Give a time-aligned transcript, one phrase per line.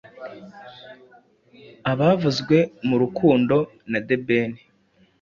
[1.91, 2.57] abavuzwe
[2.87, 3.55] mu rukundo
[3.91, 4.51] na The Ben